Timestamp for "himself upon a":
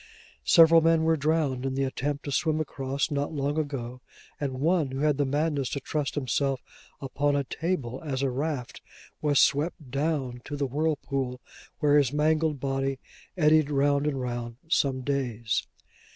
6.15-7.43